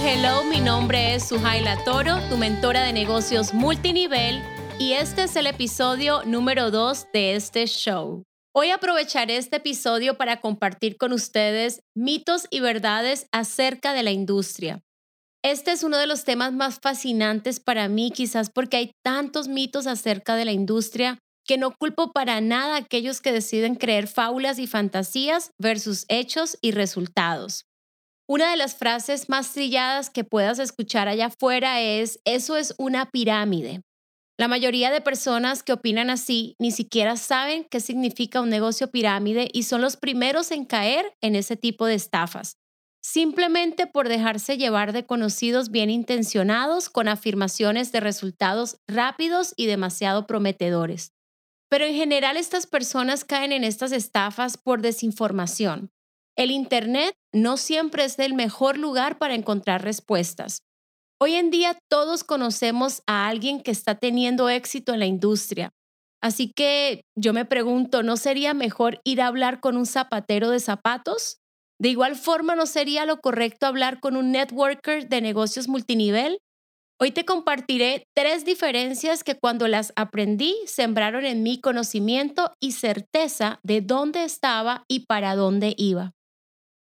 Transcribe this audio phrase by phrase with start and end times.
[0.00, 4.42] Hello, mi nombre es Suhaila Toro, tu mentora de negocios multinivel,
[4.78, 8.24] y este es el episodio número 2 de este show.
[8.54, 14.82] Hoy aprovecharé este episodio para compartir con ustedes mitos y verdades acerca de la industria.
[15.44, 19.86] Este es uno de los temas más fascinantes para mí, quizás porque hay tantos mitos
[19.86, 24.58] acerca de la industria que no culpo para nada a aquellos que deciden creer fábulas
[24.58, 27.66] y fantasías versus hechos y resultados.
[28.32, 33.10] Una de las frases más trilladas que puedas escuchar allá afuera es, eso es una
[33.10, 33.82] pirámide.
[34.38, 39.50] La mayoría de personas que opinan así ni siquiera saben qué significa un negocio pirámide
[39.52, 42.56] y son los primeros en caer en ese tipo de estafas,
[43.02, 50.26] simplemente por dejarse llevar de conocidos bien intencionados con afirmaciones de resultados rápidos y demasiado
[50.26, 51.12] prometedores.
[51.68, 55.90] Pero en general estas personas caen en estas estafas por desinformación.
[56.36, 60.62] El Internet no siempre es el mejor lugar para encontrar respuestas.
[61.20, 65.70] Hoy en día todos conocemos a alguien que está teniendo éxito en la industria.
[66.22, 70.60] Así que yo me pregunto, ¿no sería mejor ir a hablar con un zapatero de
[70.60, 71.38] zapatos?
[71.78, 76.38] De igual forma, ¿no sería lo correcto hablar con un networker de negocios multinivel?
[77.00, 83.58] Hoy te compartiré tres diferencias que cuando las aprendí sembraron en mí conocimiento y certeza
[83.64, 86.12] de dónde estaba y para dónde iba.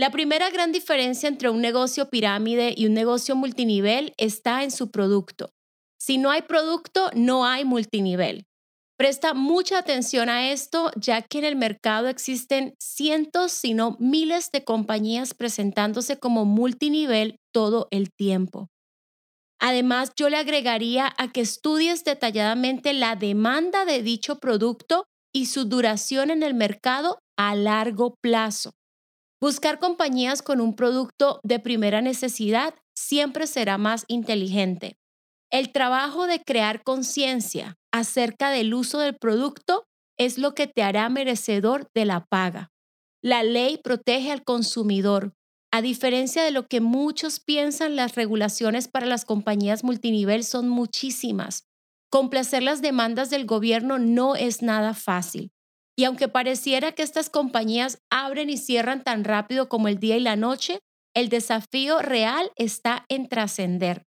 [0.00, 4.90] La primera gran diferencia entre un negocio pirámide y un negocio multinivel está en su
[4.90, 5.52] producto.
[6.00, 8.46] Si no hay producto, no hay multinivel.
[8.96, 14.50] Presta mucha atención a esto, ya que en el mercado existen cientos, si no miles
[14.50, 18.68] de compañías presentándose como multinivel todo el tiempo.
[19.60, 25.66] Además, yo le agregaría a que estudies detalladamente la demanda de dicho producto y su
[25.66, 28.72] duración en el mercado a largo plazo.
[29.40, 34.98] Buscar compañías con un producto de primera necesidad siempre será más inteligente.
[35.50, 39.86] El trabajo de crear conciencia acerca del uso del producto
[40.18, 42.70] es lo que te hará merecedor de la paga.
[43.22, 45.32] La ley protege al consumidor,
[45.72, 51.64] a diferencia de lo que muchos piensan, las regulaciones para las compañías multinivel son muchísimas.
[52.10, 55.52] Complacer las demandas del gobierno no es nada fácil.
[56.00, 60.20] Y aunque pareciera que estas compañías abren y cierran tan rápido como el día y
[60.20, 60.80] la noche,
[61.14, 64.06] el desafío real está en trascender.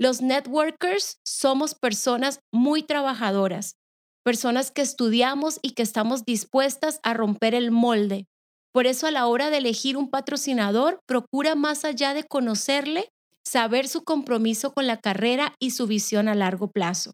[0.00, 3.76] Los networkers somos personas muy trabajadoras,
[4.24, 8.26] personas que estudiamos y que estamos dispuestas a romper el molde,
[8.72, 13.12] por eso a la hora de elegir un patrocinador, procura más allá de conocerle,
[13.44, 17.12] saber su compromiso con la carrera y su visión a largo plazo.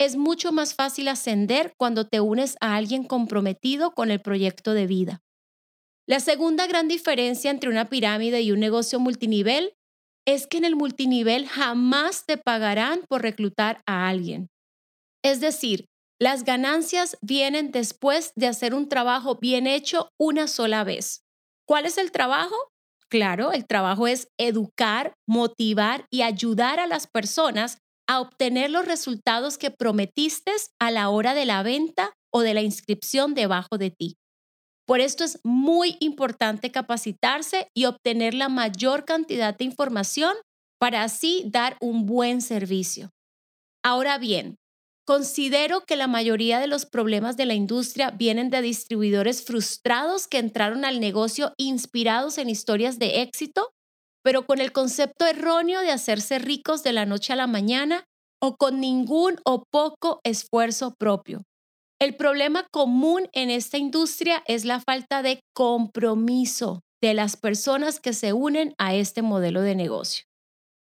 [0.00, 4.86] Es mucho más fácil ascender cuando te unes a alguien comprometido con el proyecto de
[4.86, 5.22] vida.
[6.06, 9.74] La segunda gran diferencia entre una pirámide y un negocio multinivel
[10.26, 14.48] es que en el multinivel jamás te pagarán por reclutar a alguien.
[15.24, 15.86] Es decir,
[16.20, 21.22] las ganancias vienen después de hacer un trabajo bien hecho una sola vez.
[21.66, 22.54] ¿Cuál es el trabajo?
[23.08, 27.78] Claro, el trabajo es educar, motivar y ayudar a las personas
[28.08, 32.62] a obtener los resultados que prometiste a la hora de la venta o de la
[32.62, 34.16] inscripción debajo de ti.
[34.86, 40.34] Por esto es muy importante capacitarse y obtener la mayor cantidad de información
[40.80, 43.10] para así dar un buen servicio.
[43.84, 44.56] Ahora bien,
[45.08, 50.36] Considero que la mayoría de los problemas de la industria vienen de distribuidores frustrados que
[50.36, 53.72] entraron al negocio inspirados en historias de éxito,
[54.28, 58.04] pero con el concepto erróneo de hacerse ricos de la noche a la mañana
[58.42, 61.44] o con ningún o poco esfuerzo propio.
[61.98, 68.12] El problema común en esta industria es la falta de compromiso de las personas que
[68.12, 70.24] se unen a este modelo de negocio.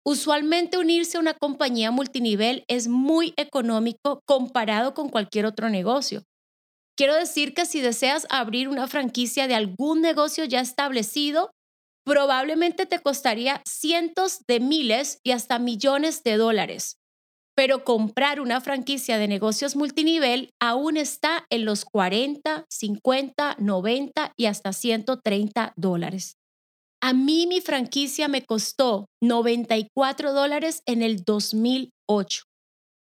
[0.07, 6.23] Usualmente unirse a una compañía multinivel es muy económico comparado con cualquier otro negocio.
[6.97, 11.51] Quiero decir que si deseas abrir una franquicia de algún negocio ya establecido,
[12.09, 16.97] probablemente te costaría cientos de miles y hasta millones de dólares.
[17.55, 24.47] Pero comprar una franquicia de negocios multinivel aún está en los 40, 50, 90 y
[24.47, 26.39] hasta 130 dólares.
[27.03, 32.45] A mí mi franquicia me costó 94 dólares en el 2008.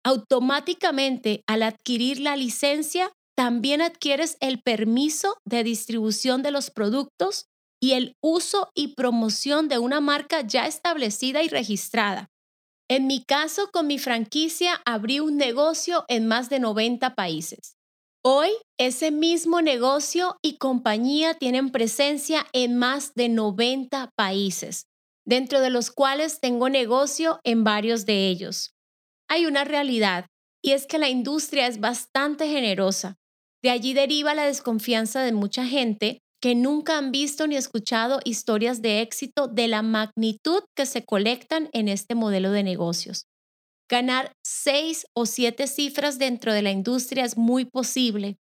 [0.05, 7.47] Automáticamente, al adquirir la licencia, también adquieres el permiso de distribución de los productos
[7.81, 12.29] y el uso y promoción de una marca ya establecida y registrada.
[12.89, 17.77] En mi caso, con mi franquicia, abrí un negocio en más de 90 países.
[18.25, 24.87] Hoy, ese mismo negocio y compañía tienen presencia en más de 90 países.
[25.25, 28.73] dentro de los cuales tengo negocio en varios de ellos.
[29.29, 30.25] Hay una realidad,
[30.65, 33.17] y es que la industria es bastante generosa.
[33.63, 38.81] De allí deriva la desconfianza de mucha gente que nunca han visto ni escuchado historias
[38.81, 43.27] de éxito de la magnitud que se colectan en este modelo de negocios.
[43.91, 48.37] Ganar seis o siete cifras dentro de la industria es muy posible,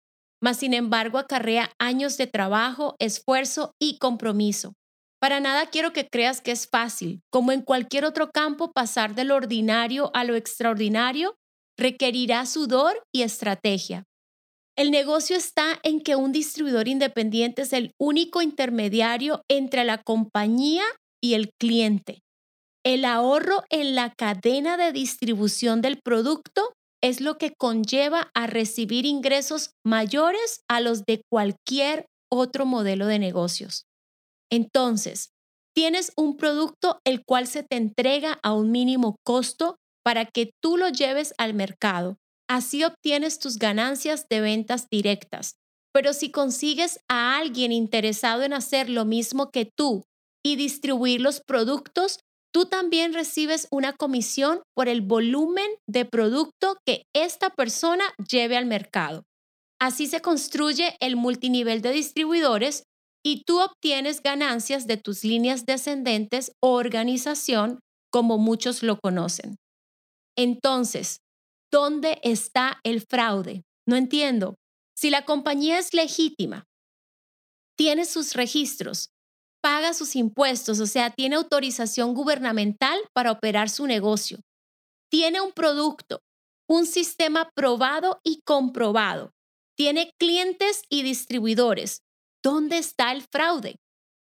[0.42, 4.74] mas sin embargo acarrea años de trabajo, esfuerzo y compromiso.
[5.20, 7.22] Para nada quiero que creas que es fácil.
[7.30, 11.36] Como en cualquier otro campo, pasar de lo ordinario a lo extraordinario
[11.78, 14.04] requerirá sudor y estrategia.
[14.76, 20.84] El negocio está en que un distribuidor independiente es el único intermediario entre la compañía
[21.22, 22.22] y el cliente.
[22.84, 26.72] El ahorro en la cadena de distribución del producto
[27.02, 33.20] es lo que conlleva a recibir ingresos mayores a los de cualquier otro modelo de
[33.20, 33.84] negocios.
[34.50, 35.30] Entonces,
[35.74, 40.76] tienes un producto el cual se te entrega a un mínimo costo para que tú
[40.76, 42.16] lo lleves al mercado
[42.48, 45.56] Así obtienes tus ganancias de ventas directas.
[45.92, 50.02] Pero si consigues a alguien interesado en hacer lo mismo que tú
[50.44, 52.18] y distribuir los productos,
[52.52, 58.66] tú también recibes una comisión por el volumen de producto que esta persona lleve al
[58.66, 59.22] mercado.
[59.80, 62.84] Así se construye el multinivel de distribuidores
[63.24, 67.80] y tú obtienes ganancias de tus líneas descendentes o organización,
[68.10, 69.56] como muchos lo conocen.
[70.36, 71.18] Entonces,
[71.74, 73.64] ¿Dónde está el fraude?
[73.84, 74.54] No entiendo.
[74.96, 76.68] Si la compañía es legítima,
[77.76, 79.10] tiene sus registros,
[79.60, 84.38] paga sus impuestos, o sea, tiene autorización gubernamental para operar su negocio,
[85.10, 86.20] tiene un producto,
[86.68, 89.32] un sistema probado y comprobado,
[89.76, 92.02] tiene clientes y distribuidores.
[92.40, 93.80] ¿Dónde está el fraude?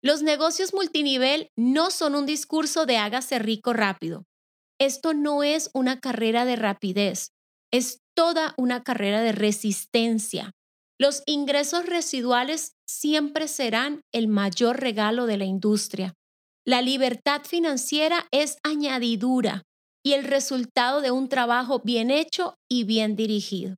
[0.02, 4.24] Los negocios multinivel no son un discurso de hágase rico rápido.
[4.80, 7.32] Esto no es una carrera de rapidez,
[7.72, 10.52] es toda una carrera de resistencia.
[11.00, 16.14] Los ingresos residuales siempre serán el mayor regalo de la industria.
[16.66, 19.64] La libertad financiera es añadidura
[20.06, 23.76] y el resultado de un trabajo bien hecho y bien dirigido.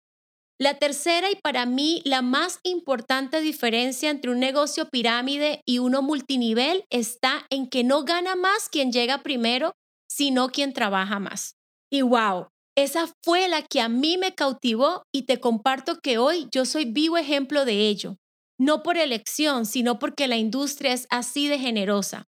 [0.59, 6.01] La tercera y para mí la más importante diferencia entre un negocio pirámide y uno
[6.01, 9.73] multinivel está en que no gana más quien llega primero,
[10.09, 11.55] sino quien trabaja más.
[11.91, 16.47] Y wow, esa fue la que a mí me cautivó y te comparto que hoy
[16.51, 18.17] yo soy vivo ejemplo de ello,
[18.59, 22.25] no por elección, sino porque la industria es así de generosa.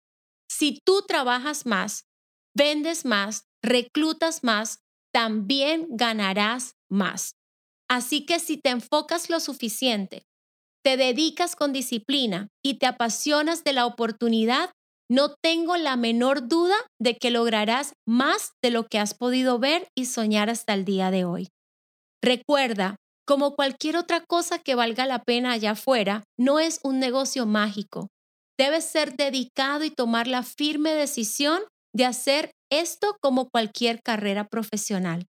[0.50, 2.06] Si tú trabajas más,
[2.56, 4.80] vendes más, reclutas más,
[5.12, 7.36] también ganarás más.
[7.90, 10.24] Así que si te enfocas lo suficiente,
[10.84, 14.72] te dedicas con disciplina y te apasionas de la oportunidad,
[15.10, 19.88] no tengo la menor duda de que lograrás más de lo que has podido ver
[19.96, 21.50] y soñar hasta el día de hoy.
[22.24, 22.96] Recuerda,
[23.28, 28.08] como cualquier otra cosa que valga la pena allá afuera, no es un negocio mágico.
[28.58, 31.62] Debes ser dedicado y tomar la firme decisión
[31.94, 35.26] de hacer esto como cualquier carrera profesional.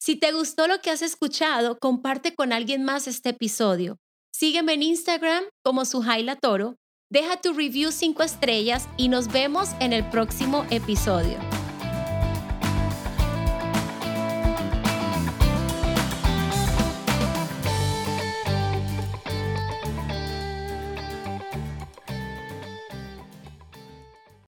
[0.00, 3.98] Si te gustó lo que has escuchado, comparte con alguien más este episodio.
[4.32, 6.76] Sígueme en Instagram como Suhaila Toro
[7.08, 11.38] Deja tu review 5 estrellas y nos vemos en el próximo episodio.